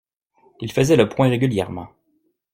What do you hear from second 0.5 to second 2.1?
Il faisait le point régulièrement.